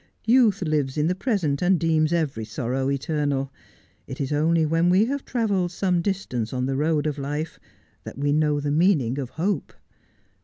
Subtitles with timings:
[0.25, 3.53] Youth lives in the present, and deems every sorrow eternal.
[4.07, 7.59] It is only when we have travelled some distance on the road of life
[8.03, 9.73] that we know the meaning of hope.